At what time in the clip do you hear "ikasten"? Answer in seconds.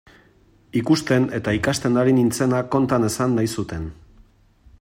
1.57-2.01